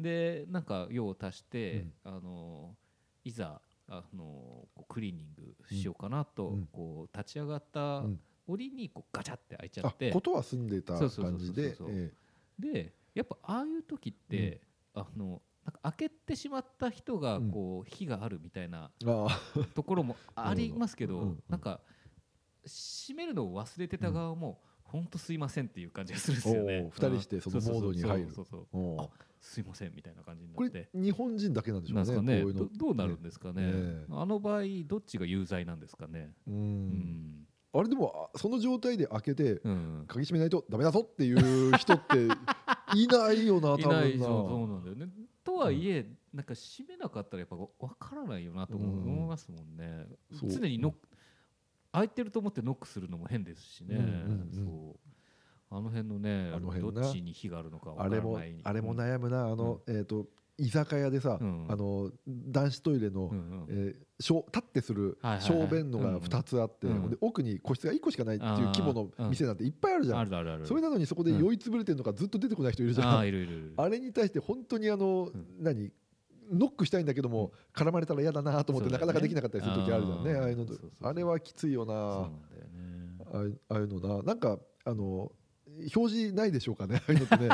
[0.00, 2.12] でなんか用を足して、うん。
[2.16, 2.74] あの
[3.22, 6.68] いざあのクリーニングしようかなと、うん。
[6.72, 8.20] こう立ち上がったうん。
[8.46, 11.76] 折にこうガチャって開いちゃあってことは住んでた感じで
[12.58, 14.60] でやっぱああいう時って、
[14.94, 17.50] あのなんか開けてしまった人がうん。
[17.50, 18.90] こう火があるみたいな
[19.74, 21.80] ところもありますけど、 なんか
[22.64, 26.88] 閉めるのを忘れてた側も、本当すいませんっていう感じがするんですよね。
[26.90, 28.82] 二人してそのモードに入るそうそうそうそう。
[28.82, 29.02] おー。
[29.04, 29.08] あ
[29.40, 30.90] すいませんみたいな感じにこれなって。
[30.92, 32.34] 日本人だけなんでしょうんね。
[32.34, 33.62] ういうのどどうなるんですかね。
[33.62, 34.06] ねえ。
[34.10, 36.32] あの場合どっちが有罪なんですかね。
[36.46, 36.88] ううん。
[36.88, 42.16] ん、あれでもあその状態で開けてうん、鍵閉めないとダメだぞっていう人って
[42.96, 45.06] いないよな多いない分なそうなんだよね。
[45.42, 47.68] とはいえ、なんか閉めなかったらやっぱわ
[47.98, 50.94] からないよなと思いますもんね、常にノ
[51.92, 54.12] ック開いてると思ってノックするのも変ですしね、うんうんう
[54.44, 54.50] ん。
[54.52, 54.96] そう。
[55.72, 57.02] あの辺のねあの辺な。
[57.02, 60.26] どっちに火があるのかわあれもあれも悩むなあのえっと
[60.58, 61.66] 居酒屋でさうん。
[61.68, 63.66] あの男子トイレのうんうん。
[63.68, 65.68] えー小立ってするはいはいはい。
[65.68, 67.10] 小便のが2つあってうんうん。
[67.10, 70.18] で奥に個室が1個しかないっていう規模の店なんていっぱいあるじゃん。
[70.18, 73.08] あるあるあるそれなのにそこで酔いつぶれてるのがずっと出てこない人いるじゃん。
[73.08, 73.74] あーいるいるいる。
[73.78, 75.32] あれに対して本当にあの、ん。
[75.58, 75.90] 何？
[76.50, 80.66] ノックしたいんだけども、絡まれたら嫌だなと思って、なかなかできなかったりする時あるじゃんねあーああいうの
[81.02, 81.94] あれはきついよな。
[83.32, 84.22] ああいうのな。
[84.22, 85.32] なんかあの
[85.94, 87.48] 表示ないでしょうかね ああいうのってね。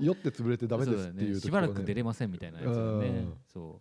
[0.00, 3.08] 酔って潰れてダメですっていうしばらく出れれませんみたいなやつがね。
[3.08, 3.34] うん。
[3.46, 3.80] そ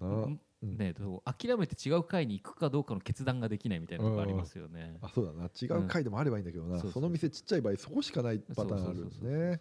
[0.00, 0.38] う。
[0.60, 0.92] ね、
[1.24, 4.98] 諦めて違う会に行くかどうかの決断ができないみたいなありますよね。
[5.00, 5.44] あそうだな。
[5.44, 9.60] 違う回でもあればいいんだけどな、その店ちっちゃい場合そこしかないパターンあるんですね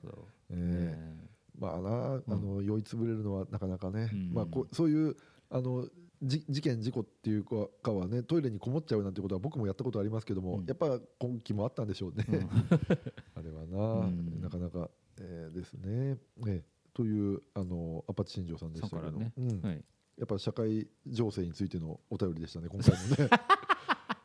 [1.60, 4.34] まあなあの酔いつぶれるのはなかなかね、うん。
[4.34, 5.16] まあこうそういう
[5.50, 5.88] あの
[6.22, 10.66] じ事件事故っていうかかはねトイレにこもっちゃうなんてことは僕もやったことありますけども、うん。
[10.66, 12.50] やっぱ今期もあったんでしょうね、うん。
[13.36, 14.42] あれはな、うん。
[14.42, 14.90] なかなか、
[15.20, 16.18] えーですね。
[16.38, 19.34] ねというあのアパッチ新庄さんでしたけど、ね。
[19.38, 19.62] うん。
[19.62, 19.84] はい。
[20.18, 23.30] やっぱ社会情勢についてのお便りでしたね今回もね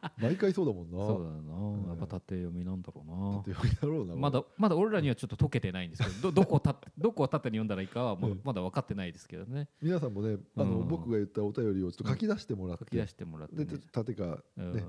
[0.19, 0.99] 毎回そうだもんな。
[0.99, 3.39] そうだな、やっぱ縦読みなんだろうな。
[3.39, 8.41] 縦読みだろうなまだまだ俺らにはちょっと解けてないんですけどど どこをたどこを縦に読んだらいいかはまだうん。
[8.45, 9.69] まだ分かってないですけどね。
[9.81, 10.89] 皆さんもねあの、うん。
[10.89, 14.73] 僕が言ったお便りをちょっと書き出してもらって、書き出してもらって、縦かうん。
[14.73, 14.85] ね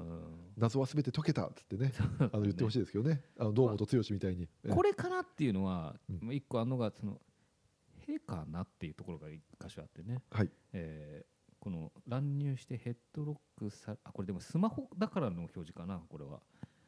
[0.58, 3.24] 謎はすべて解けたっつってねあの言ってほしいですけどね。
[3.38, 5.96] あの堂本剛みたいに、これかなっていうのは、
[6.32, 7.20] 一個あんのがその
[8.08, 10.52] 「へ」かなっていうところが一箇所あってね、はい。
[10.74, 11.33] えー
[11.64, 16.42] この乱入してヘッドロックさあこれでもスマホだからの表示かなこれは、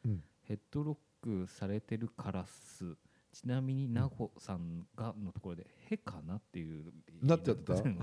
[0.04, 0.22] うん。
[0.42, 2.98] ヘッドロックされてるカラス。
[3.32, 7.74] ちなみにナホさんがのところで「へ」かなっていうなっちゃってた？
[7.74, 8.00] う ん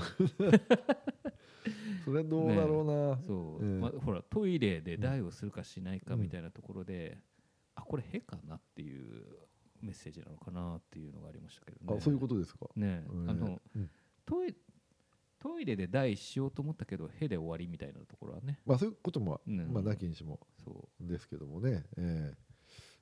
[2.05, 7.19] それはどうだろうな、そう、ええまあ、ほらトイレで台をするかしないかみたいなところで、
[7.75, 9.39] あこれ「へ」かなっていう
[9.81, 11.97] メッセージなのかなっていうのがありましたけどね。
[11.99, 13.31] あそういうことですか、ね、うん。
[13.31, 13.91] あのうん。
[14.25, 14.55] トイ
[15.43, 18.61] トイレで台しようと思ったけどへで終わりみたいなところはね。
[18.65, 19.73] まあそういうことも、うん。
[19.73, 22.37] まあなきにしもそですけどもね、ええ。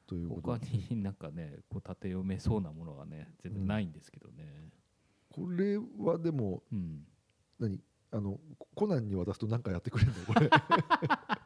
[0.06, 0.58] といううこと他
[0.90, 4.70] になんかねこう縦読めそうなものがね全然ないんですけどね、
[5.30, 7.04] これはでもうん。
[7.58, 7.78] 何？
[8.12, 10.34] あのココナンに渡すと何かやってくれるの？
[10.34, 10.50] これ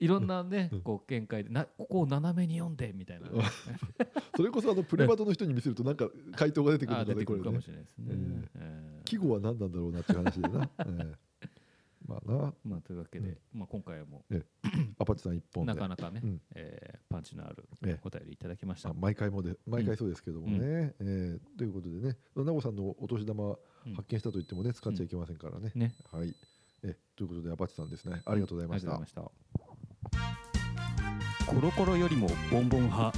[0.00, 0.80] いろんなねうん。
[0.80, 3.28] こう見解でなここを斜めに読んでみたいな。
[4.34, 9.04] それこそあの プレバトの人に見せるとなんか回答が出てくるあのかね出てくるかもしれないですね、ええー。
[9.04, 11.14] 季語は何なんだろうなっていう話でな、ええ
[12.10, 12.54] まあな。
[12.64, 13.60] まあ、というわけで、うん。
[13.60, 14.24] まあ、今回はも
[14.98, 15.74] アパッチさん一本で。
[15.74, 16.40] なかなかね、うん。
[16.54, 18.00] えーパンチのあるええ。
[18.04, 22.16] お便りいただきました、あ毎回もで毎回そうですけどもね、えーということでね。
[22.36, 23.94] 名護さんのお年玉うん。
[23.94, 25.94] 発見したと言ってもね使っちゃいけませんからね、ね。
[26.10, 26.34] はい。
[26.82, 28.22] えということでアパッチさんですね。
[28.24, 29.30] ありがとうございました、
[31.50, 33.12] コロコロよりもボンボン派。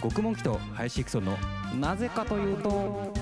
[0.00, 1.36] 極門鬼とハイシクソンの
[1.80, 3.12] なぜかというと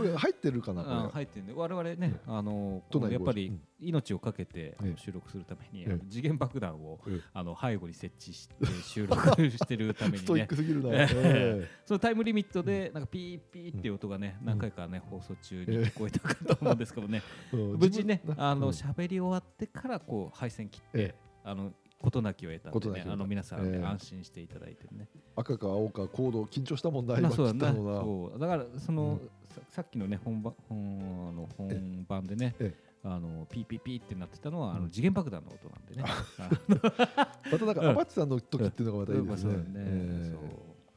[0.00, 3.60] これ入ってるかなこれ、あ入ってるんで我々ね、あのやっぱりうん。
[3.82, 5.92] 命をかけて、収録するために、ええ。
[5.92, 7.20] あの次元爆弾を、ええ。
[7.32, 11.68] あの背後に設置して 収録してるためストイッにねクすぎるな、ええ。
[11.86, 18.72] そのタイムリミットでなんかピーピーっていう音がね、何回かね放送中に聞こえたかと思うんですけどね、 無事ねあのうん。
[18.72, 21.14] 喋、り終わってからこう配線切って、え。
[21.42, 23.84] あの事なきを得たんでねあの皆さん、ねええ。
[23.84, 25.08] 安心していただいてね。
[25.36, 29.30] 赤か青かコード緊張したもんだな切ったのだからその、うん。
[29.54, 34.82] ささっきのね本番本あの本番でねえあのピーピーピーってなってたのは、あうん。
[34.84, 36.04] の次元爆弾の音なんでね。
[37.52, 40.36] またなんかアパッチさんの時っていうのがまたいいですね。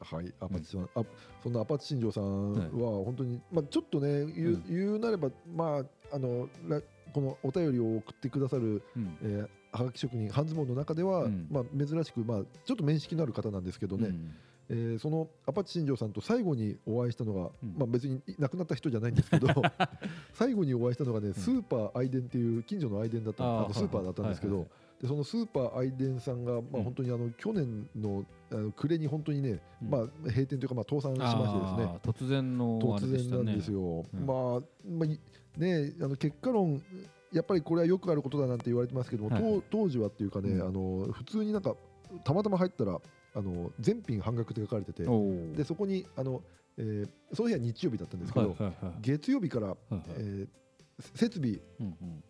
[0.00, 1.02] はい、アパッチさん、あ
[1.42, 4.64] そんなアパッチ新庄さんは本当に、まあ、ちょっとね言う,、うん。
[4.68, 6.82] 言うなれば、まあ、あのら
[7.14, 9.16] このお便りを送ってくださる、うん。
[9.22, 11.46] えーはがき職人半ズボンの中では、うん。
[11.50, 14.34] まあ、珍しく、まあ、ちょっと面識のある方なんですけどね、うん。
[14.70, 17.74] えーそのアパッチ新庄さんと最後にお会いしたのが、うん。
[17.76, 19.48] まあ、別に亡くなった人じゃないんですけど
[20.32, 24.66] 最後にお会いしたのがね、スーパー愛電っていう近所の愛電だったあのスーパーだったんですけど、はい
[25.02, 26.84] でそのスーパー愛電さんが、まあ、うん。
[26.84, 29.90] 本当にあの去年のあの暮れに本当にね、うん。
[29.90, 31.98] まあ、閉店というか、まあ、倒産しましてですね。
[32.02, 34.04] 突然のあれ突然なんですよ。
[34.14, 34.24] うん。
[34.24, 35.20] まあ、まあい
[35.58, 36.82] ね、あの結果論
[37.34, 39.42] やっぱりこれはよくあることだなんて言われてますけども、はい。
[39.42, 40.62] はい当当時はっていうかね、うん。
[40.62, 41.74] あの普通になんか
[42.24, 43.00] たまたま入ったら
[43.34, 45.04] あの全品半額って書かれてて
[45.56, 46.42] でそこにあの、
[46.76, 48.56] えーその日は日曜日だったんですけど、
[49.00, 50.02] 月曜日から、はいはい。
[50.18, 50.48] えー
[51.16, 52.22] 設備うん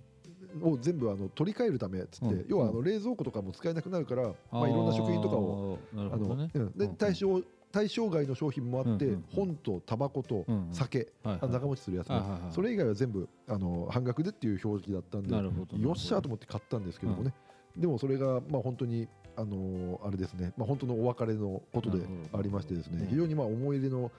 [0.62, 2.46] を全部あの取り替えるためっつって、うん。
[2.48, 6.96] 要はあの冷蔵庫とかも使えなくなるから、まあ、いろんな食品とかをあの、でうん。
[6.96, 7.42] 対象
[7.74, 9.24] 対象外の商品もあって、うんうんうん。
[9.34, 11.52] 本とタバコと酒、うんうん。
[11.52, 12.52] 長持ちするやつね、はいはいはい。
[12.52, 15.34] それ以外は全部あの半額でっていう表記だったんで
[15.82, 17.34] よっしゃーと思って買ったんですけどもね、
[17.76, 23.00] でもそれがまあ本当にあのーあれですね、まあ、本当のお別れのことでありましてですね。
[23.02, 24.12] うん非常にまあ思い入れの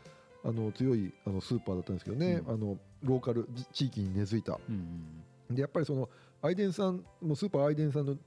[0.44, 2.54] あの強いあのスーパーだったんですけどね、うん。
[2.54, 4.60] あのローカルじ地域に根付いた。
[4.68, 6.10] うんでやっぱりその
[6.42, 8.18] アイデンさんもうスーパーアイデンさんの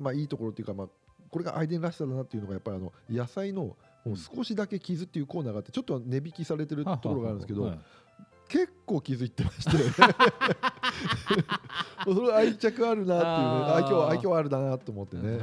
[0.00, 0.88] まあいいところっていうかまあ
[1.30, 3.76] これがアイデンらしさだなっていうのがやっぱりあの野菜のもう
[4.16, 7.78] 少しだけ傷っていうコーナーがあってちょっと値引きされてるところがあるんですけど、はい
[8.52, 9.70] 結構気づいてまして。
[12.04, 13.34] それ愛着あるなっていう
[13.64, 13.72] ね。
[13.72, 15.38] 愛嬌愛嬌あるだなと思ってね。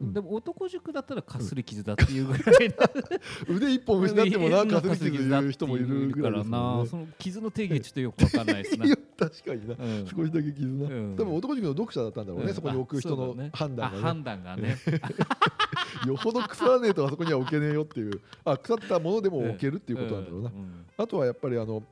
[0.00, 2.76] でも男塾だったらかすり傷だっていうぐらいの
[3.56, 9.74] 腕一本失ってもなんかかすり傷言う人もいるぐらいですからなその傷の定義ちょっとよくわかんないですね確かにな。
[9.78, 10.06] うん。
[10.06, 11.16] 少しだけ傷な、うん。
[11.16, 12.54] 多分男塾の読者だったんだろうね、うん。
[12.54, 14.02] そこに置く人の判断がね。
[14.02, 14.76] 判断がね。
[16.06, 18.20] よほど腐らねえとあそこには置けねえよっていう。
[18.44, 20.86] あ腐ったものでも置けるっていうことなんだろうな、ん。
[20.96, 21.82] あとはやっぱりあの、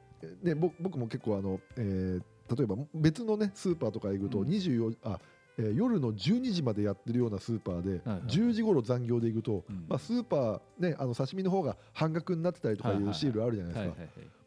[0.43, 2.23] ね、僕僕も結構あの、えー
[2.57, 4.49] 例えば別のねスーパーとか行くとうん。
[4.49, 5.21] 24、あ
[5.57, 9.85] えー夜の12時までやってるようなスーパーで、はいはい10時頃残業で行くと、うん。
[9.89, 14.03] まあ、スーパー、ね、あの刺身の方が半額になってたりとかいうシールあるじゃないですか、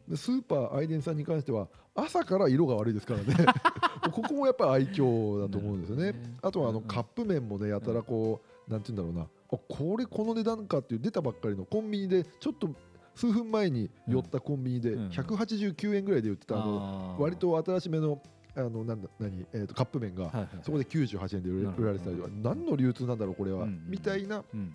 [0.08, 3.46] でスーパーアイデンさんに関しては朝から色が悪いですからね。
[4.12, 6.12] ここもやっぱり愛嬌だと思うんですよね。
[6.12, 9.28] ねあとはあのカップ麺もねやたらこう、なんて言うんだろうな。
[9.52, 12.70] あこれこの値段かっていう出たばっかりのコンビニでちょっと
[13.14, 15.08] 数分前に寄ったコンビニでうん。
[15.08, 18.20] 189円ぐらいで売ってたあの割と新しめの
[18.56, 24.74] あのなんだ何、えー、とカップ麺がそこで98円で売られてたりとか何の流通なんだろうこれは、みたいなうん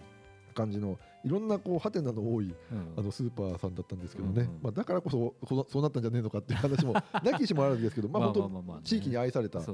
[0.53, 2.93] 感じのいろんなこうハテナの多いうん。
[2.97, 4.59] あのスーパーさんだったんですけどね、うんうん。
[4.63, 9.65] まあ、だからこそこそうなったんじゃねえのかっていう話も なきにしもあるんですけど、まあ、本当地域に愛された、ね。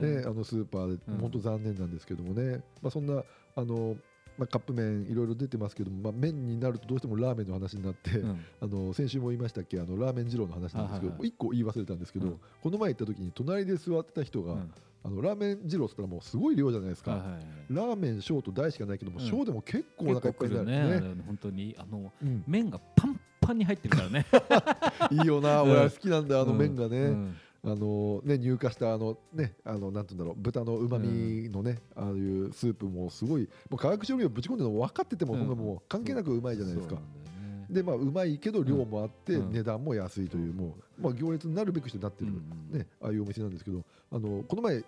[0.00, 3.22] ね、あのスーパーでうん本当残念なんですけどもね、まあ、そんな
[3.54, 3.96] あの、
[4.38, 8.40] まあ、カップ麺いろいろ出てますけども、まあ、麺になるとどうしてもラーメンの話になって、うん。
[8.60, 11.28] あの先週も言いましたっけあのラーメン二郎の話なんですけど、はいはいはい。
[11.30, 12.40] 1個言い忘れたんですけど、うん。
[12.62, 14.72] この前行った時に隣で座ってた人が、うん
[15.04, 17.42] あのラーメン二郎っつったらもうすごい量じゃないですか、はいはいはい。
[17.70, 19.26] ラーメン小と大しかないけども、うん。
[19.26, 21.00] 小でも結構お腹いっぱいになるね。
[21.00, 22.44] ね本当にあのうん。
[22.46, 24.26] 麺がパンパンに入ってるからね。
[25.12, 25.70] いいよな、うん。
[25.70, 27.36] 俺は好きなんだ、あの麺がね、うん。
[27.64, 35.46] あのね入荷したあのね、あのなんていうんだろう、豚の旨味のね、ああいうスープもすごい、もう化学調味料ぶち込んでるの分かってても、うん。
[35.46, 36.94] もう関係なくうまいじゃないですか。
[36.94, 37.04] そう。
[37.04, 37.25] なん
[37.68, 37.74] ね。
[37.74, 39.52] でまあうまいけど量もあって、うん。
[39.52, 42.32] 値段も安いという、もうまあ行列になるべくしてなってる、
[42.70, 44.84] ねああいうお店なんですけど、あのこの前い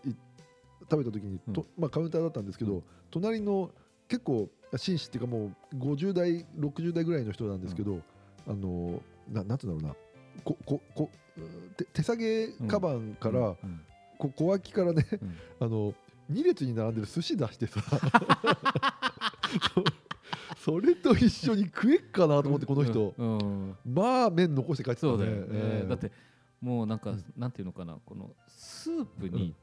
[0.90, 2.82] 食べた時にと、まあカウンターだったんですけど、うん。
[3.10, 3.70] 隣の
[4.08, 8.00] 結構紳士っていうかもう50代60代ぐらいの人なんですけど、
[8.46, 9.96] あのななんていうんだろうな。
[10.44, 11.10] こここ
[11.76, 13.80] 手手提げカバンから、うん。
[14.18, 15.36] こ小脇からね、うん。
[15.60, 15.94] あの
[16.30, 17.80] 2列に並んでる寿司出してさ
[20.58, 23.76] そそれと一緒に食えっかなと思ってこの人、うんうん。
[23.84, 25.12] まあ麺残して帰ってたね。
[25.12, 25.88] そうだよね、ええ。
[25.88, 26.10] だって
[26.60, 27.96] もうなんか、うんなんていうのかな。
[28.04, 29.54] このスープに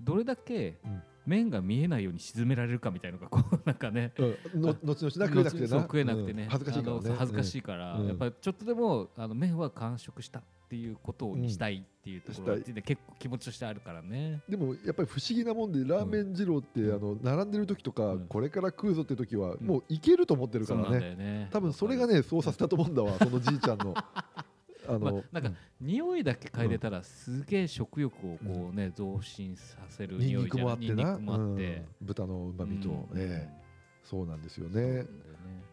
[0.00, 4.12] どれだけうん麺が見えないように沈められるかみたいなのがこう なんかね。
[4.18, 4.60] うん。
[4.60, 5.68] の後々な食えなくてな。
[5.82, 6.48] 食えなくてね、うん。
[6.48, 7.16] 恥ずかしいからね。
[7.18, 8.08] 恥ずかしいから、うん。
[8.08, 14.42] やっぱりちょっとでもあの麺は完食したっていうことにしたいっていうところで結構気持ちとしてあるからね。
[14.48, 16.94] でもやっぱり不思議なもんでラーメン二郎って、うん。
[16.94, 18.26] あの並んでる時とか、うん。
[18.26, 19.66] これから食うぞって時は、うん。
[19.66, 21.48] もういけると思ってるからね。
[21.52, 23.94] 多分それがねそうさせたと思うんだわそのじいちゃんの
[24.88, 30.58] あの、まあなんか匂いだけ嗅いでたらすげえ食欲をこうね増進させる匂いじゃん。
[30.58, 30.94] クもあってな。
[30.94, 31.84] ニンニクもあって。
[32.00, 32.06] うん。
[32.06, 33.16] 豚のうまみと、うん。
[33.16, 33.64] ええ。
[34.04, 35.06] そうなんですよね。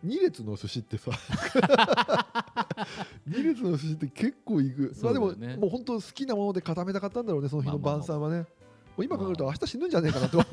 [0.03, 1.11] 二列の寿司ってさ。
[3.27, 8.45] 二列の寿司って結構いく、まあでももう本当好きなもので固めたかったんだろうねその日の晩餐はね、も
[8.99, 10.43] う今考えるとま明日死ぬんじゃねえかなと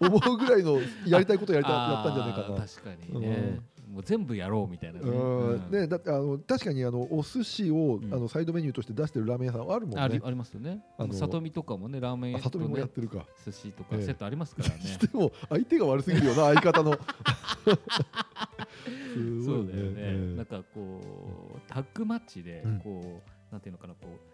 [0.00, 2.66] 思うぐらいのやりたいことやりたやったんじゃないかな。
[2.66, 3.60] 確かにね、
[3.92, 5.10] もう全部やろうみたいなね。
[5.10, 10.02] うんね、だってあの確かにあのお寿司を、うんあのサイドメニューとして出してるラーメン屋さんあるもんね。
[10.02, 10.82] ありありますよね。
[10.96, 13.18] あの里見とかもねラーメン屋あ里見もやっとてるか。
[13.18, 14.76] ね寿司とかええセットありますからね。
[15.12, 16.98] でも相手が悪すぎるよな相方の。
[19.44, 21.00] そうだよね、ええなんかこ
[21.54, 24.31] うタッグマッチでうんこう、なんていうのかなこう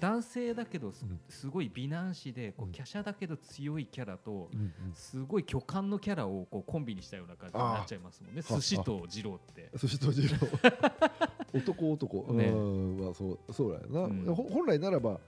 [0.00, 0.92] 男性だけど
[1.28, 4.50] す,、ごい美男子でこう華奢だけど強いキャラと、
[4.94, 8.42] すごい巨漢のキャラをこうコンビにしたような感じになっちゃいますもんね。
[8.42, 9.70] 寿司と二郎って。
[9.76, 10.36] 寿司と二郎。
[11.54, 12.44] 男男、ね。
[12.46, 13.00] うん。
[13.00, 14.34] まあそうそうだよな、うん。
[14.34, 15.18] ほ本来ならば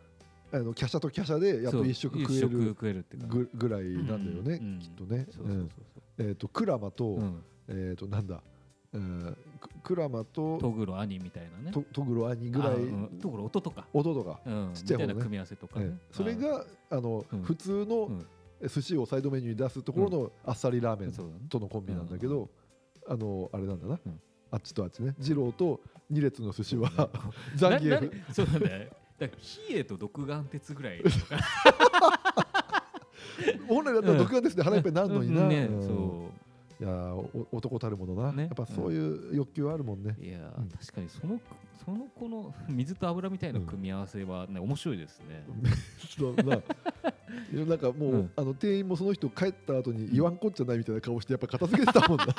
[0.52, 4.78] あの華奢と華奢でやっと一食食える食えるってぐぐらいなんだよね、うん。
[4.78, 5.26] きっとね。
[6.18, 8.42] えっ、とクラマと、そう、うん、えっ、となんだ、
[8.92, 9.36] うん、
[9.82, 11.72] ククラマとトグロ兄みたいなね。
[11.72, 12.70] とトグロ兄ぐらい。
[12.70, 13.18] あうん。
[13.20, 14.40] トグロ弟か、弟が。
[14.46, 15.06] うん、ちっちゃい方ね。
[15.06, 15.98] みたいな組み合わせとかね、ええ。
[16.12, 17.42] それがあの、うん。
[17.42, 18.26] 普通のうん。
[18.68, 21.12] 寿司をサイドメニューに出すところのあっさりラーメン
[21.48, 22.50] とのコンビなんだけど、
[23.08, 24.20] あのあれなんだな、うん。
[24.50, 25.14] あっちとあっちね。
[25.18, 27.08] 二郎と二列の寿司は
[27.56, 31.02] ザンギエフそうなんだよだから比叡と独眼鉄ぐらい
[33.68, 35.48] 本来だったら独眼ですね腹いっぱいになるのにな、うん。
[35.48, 35.82] ねうん。
[35.82, 36.29] そ
[36.80, 37.14] いや
[37.52, 38.44] 男たるものな、ね。
[38.44, 40.68] やっぱそういう欲求あるもんね、ういやー、うん。
[40.68, 41.38] 確かにその
[41.84, 45.44] そのこの 水と油みたいな組み合わせはね、面白いですね。
[46.18, 46.34] そう
[47.66, 48.30] なんかもう、うん。
[48.34, 52.24] あの店員もその人帰った後に言わんこっちゃないみたいな顔してやっぱ片付けてたもんな。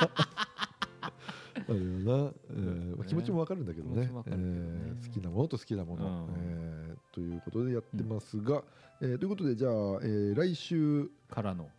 [1.69, 4.07] あるよな、えーまあ気持ちもわかるんだけどね。
[4.07, 4.11] ね。
[4.27, 6.33] えー好きなものと好きなもの、うん。
[6.35, 8.63] えーということでやってますが、
[9.01, 11.69] えーということでじゃあ、えー来週、からの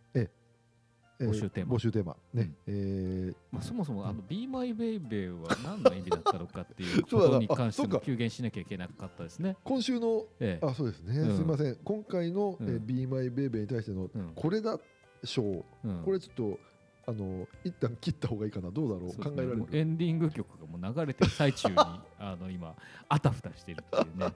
[1.27, 1.75] 募集テーマ。
[1.75, 2.15] 募集テーマ。
[2.33, 2.73] ね、うん。
[2.75, 9.57] えーまあ、そもそもあの「Be My Baby」は何の意味だったのかっていうことに関しても急言しなきゃいけなかったですね。
[9.63, 10.65] 今週のええ。
[10.65, 11.35] あそうですね、うん。
[11.35, 11.75] すみません。
[11.83, 12.67] 今回の、うん。
[12.67, 14.31] えー、Be My Baby に対してのうん。
[14.35, 14.79] これだ
[15.23, 15.43] 賞、
[15.83, 16.01] うん。
[16.03, 16.59] これちょっと
[17.05, 18.71] あの一旦切った方がいいかな。
[18.71, 19.21] どうだろう。
[19.21, 19.65] 考えられる？
[19.73, 21.75] エンディング曲がもう流れてる最中に
[22.17, 22.75] あの今
[23.09, 24.33] あたふたしてるっていうね、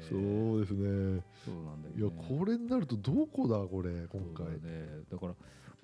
[0.00, 1.22] えそーうですね。
[1.44, 4.46] そうなんだいやこれになるとどこだこれ今回。
[4.60, 5.34] ね、だから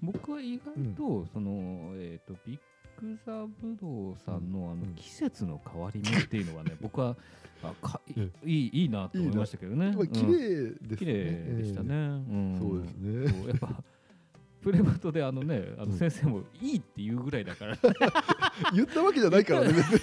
[0.03, 2.59] 僕は意外と、そのえっ、とビッ
[3.01, 4.95] グザブドウさんのあのうん。
[4.95, 7.17] 季節の変わり目っていうのはね、 僕は
[7.63, 9.95] あかいうんいいいいなと思いましたけどね。
[10.13, 10.33] 綺うん。
[10.33, 11.95] 麗ですね、綺麗でしたね。
[11.95, 11.99] う
[12.37, 12.57] ん。
[12.59, 13.49] そうですね。
[13.49, 13.83] やっぱ
[14.61, 15.91] プレバトであのね、あうん。
[15.91, 17.77] の先生もいいって言うぐらいだから、
[18.75, 19.73] 言ったわけじゃないからね。
[19.73, 20.01] 別に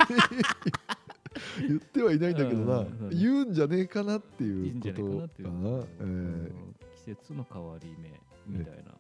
[1.68, 6.52] 言ってはいないんだけどな、うん言うんじゃねえかなっていいいうんじゃないかなっていうことかな、えー
[6.98, 8.12] 季節の変わり目
[8.60, 8.92] みたいな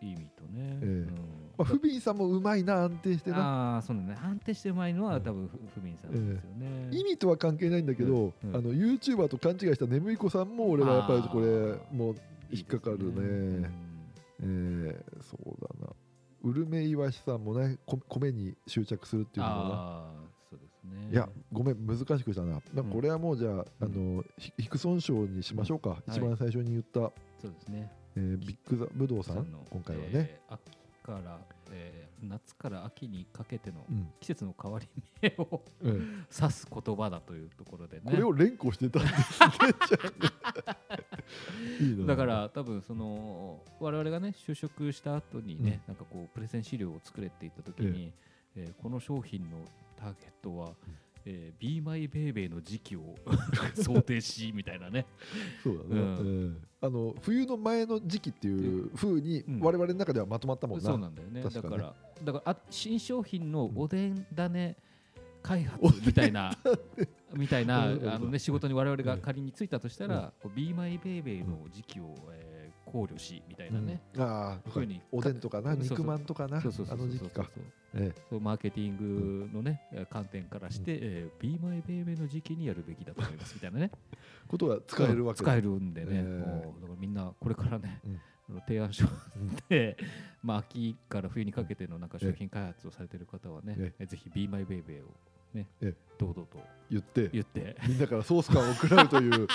[0.00, 0.78] 意味とね。
[0.80, 0.86] ええ。
[0.86, 1.06] うん。
[1.58, 3.74] まあ、フビンさんもうまいな安定してな。
[3.74, 4.16] ああそうだね。
[4.22, 6.88] 安定してうまいのはうん多分ふふみんさんですよね。
[6.92, 8.50] 意味とは関係ないんだけど、うん。
[8.50, 8.56] うん。
[8.56, 11.46] あの YouTuber と勘違いした眠い子さんも俺はやっぱりこれ
[11.96, 12.16] もう
[12.50, 13.12] 引っかかるね。
[13.14, 13.66] うん
[14.40, 15.92] えーそうだな。
[16.42, 19.60] ウルメイワシさんもねこ米に執着するっていうのかな。
[19.62, 21.08] ああそうですね。
[21.10, 26.02] いやごめん難しくしたな、これはもうじゃあ,、うんあのヒヒクソン賞にしましょうか、はい。
[26.08, 27.00] 一番最初に言った、
[27.40, 27.90] そうですね。
[28.16, 30.62] えービッグザブドウさんの今回はね、えー秋
[31.02, 31.38] から、
[31.70, 34.08] えー夏から秋にかけてのうん。
[34.20, 34.88] 季節の変わり
[35.20, 38.02] 目をうん指す言葉だというところでね。
[38.06, 39.38] これを連呼してたんです
[42.06, 48.12] だから多分その我々がね就職した後にね、なんかこうプレゼン資料を作れって言った時に、
[48.56, 49.58] えーこの商品の
[49.96, 50.72] ターゲットは、
[51.28, 53.16] えー、Be My Baby の時期を
[53.74, 55.06] 想定しみたいなね。
[55.62, 55.98] そうだね、うん。
[55.98, 56.66] うん。
[56.80, 59.60] あの冬の前の時期っていう風にうん。
[59.60, 61.42] 我々の中ではまとまったもんな、そうなんだよね。
[61.42, 64.76] だ確からだからあ新商品のおでん種
[65.42, 66.56] 開発みたいな
[67.34, 72.55] みたいなあの、ね、仕事に我々うんが仮に就いたとしたら、こう Be My Baby の時期を、えー
[72.96, 74.22] 考慮しみたいなね、うん。
[74.22, 77.44] ああふうにおでんとかな肉まんとかなそうそうそうあの時期か。
[78.30, 83.90] そうマーケティングのね、えー観点からして、えー Be My Baby の時期にやるべきだと思いますみたいなね。
[84.12, 84.16] え
[84.48, 85.44] ことは使えるわけだ。
[85.44, 88.20] 使えるんでね、えーもうだからみんなこれからね、うん。
[88.48, 89.04] あの提案書
[89.68, 89.96] で、
[90.42, 95.14] まあ、秋から冬にかけてのなんか商品開発をされている方はね、ええぜひ Be My Baby を
[95.52, 96.58] ね、え堂々と
[96.90, 97.28] 言って。
[97.32, 99.48] 言って、 みんなからソース感を食らうという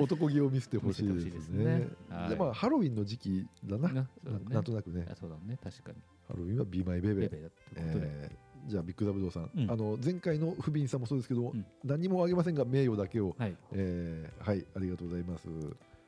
[0.00, 1.88] 男気を見せてほしいですね。
[2.28, 4.06] でまあハロウィンの時期だな。
[4.48, 5.06] なんとなくね。
[5.10, 5.98] あそうだね、確かに。
[6.28, 8.06] ハロウィンは Be My ベ Baby ベだってことで。
[8.06, 9.70] えーじゃあビッグザブドウさん、うん。
[9.70, 11.64] あの前回の不憫さんもそうですけど、うん。
[11.82, 13.56] 何もあげませんが名誉だけを、はい。
[13.72, 15.48] えーはいありがとうございます。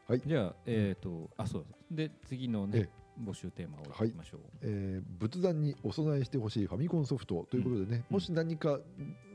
[0.08, 2.88] はい、じゃあ、えっ、と、あ、そうで、次のね、
[3.24, 4.10] 募集テーマをい。
[4.10, 4.40] きましょう。
[4.62, 8.14] えー仏壇にお供えしてほしいファミコンソフトということでね、うん。
[8.16, 8.78] もし何か、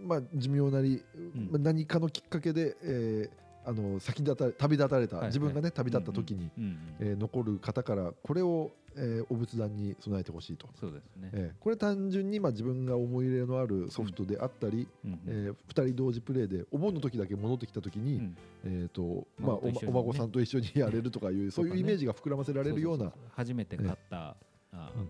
[0.06, 1.50] まあ、寿命なり、ん。
[1.52, 5.30] まあ何かのきっかけで、えーあの先立た旅立たれた、はいはい。
[5.30, 11.30] 自分がね旅立った時に、うんうんえー残る方からこれを、えーお仏壇に備えてほしいと、そうですね。
[11.34, 15.22] えーこれ単純に、まあ、自分が思い入れのあるソフトであったり、うんうん。
[15.28, 15.56] え2
[15.88, 18.38] 人同時プレイでお盆の時だけ戻ってきた時に、うん。
[18.64, 23.12] えーとまあ、お孫さんと一緒にやれるとかいう そういうイメージが膨らませられるような。
[23.32, 24.36] 初めて買った、あ
[24.72, 25.06] あの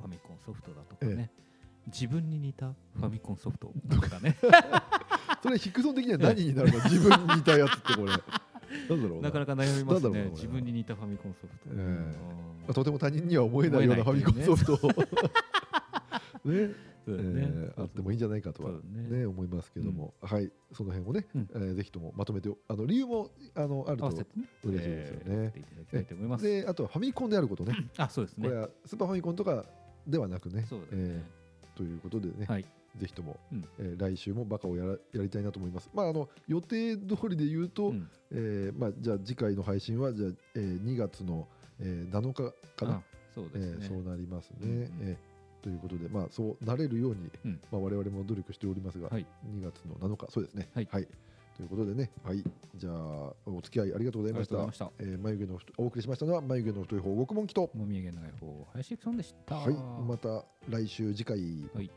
[0.00, 1.30] ファミコンソフトだとかね、
[1.86, 4.36] 自分に似たファミコンソフトとかね、
[5.42, 6.78] それヒクソン的には何になるの？
[6.84, 8.06] 自分に似たやつってこれ。
[8.06, 9.22] なんだろうな。
[9.22, 10.30] なかなか悩みますね。
[10.32, 12.16] 自分に似たファミコンソフト、ええうん
[12.62, 14.88] まあとても他人には思えないようなファミコンソフトを。
[16.48, 16.68] ね。
[16.68, 16.74] ね。
[17.06, 18.70] えーあってもいいんじゃないかとは。
[18.70, 19.18] ね。
[19.18, 20.50] ね思いますけども、はい。
[20.72, 21.48] その辺をね、うん。
[21.54, 24.06] えーぜひともまとめてあの理由もあのあると。
[24.08, 24.24] 嬉
[24.78, 25.52] しいですよね。
[26.38, 27.74] であとはファミコンであることね。
[27.96, 28.48] あそうですね。
[28.48, 29.64] これはスーパーファミコンとか
[30.06, 30.64] ではなくね。
[30.68, 32.64] そうえーということでね、はい
[32.96, 33.64] ぜひとも、うん。
[33.78, 35.90] えー来週もバカをやらやりたいなと思います。
[35.94, 38.08] まああの予定通りで言うと、うん。
[38.30, 41.48] えーまあじゃあ次回の配信はじゃあ、えー2月の、
[41.80, 43.02] えー7日かな、あ
[43.34, 44.56] そうですね、えーそうなりますね。
[44.60, 44.90] うんうん。
[45.02, 47.60] えーということでまあそうなれるように、うん。
[47.70, 49.26] まあ我々も努力しておりますが、はい。
[49.46, 50.68] 2月の7日そうですね。
[50.74, 51.08] はい。
[51.56, 52.42] ということでね、はい、
[52.76, 52.94] じゃあ
[53.46, 54.56] お付き合いありがとうございました。
[54.56, 59.56] ありがとうございまえー眉毛の太お送りしましたのは眉毛の太い方極門記と、もみあげ長い方林育さんでした。
[59.56, 59.74] はい、
[60.08, 61.38] また来週次回。
[61.74, 61.90] はい